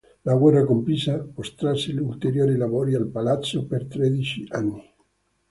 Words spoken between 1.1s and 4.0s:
protrasse ulteriori lavori al palazzo per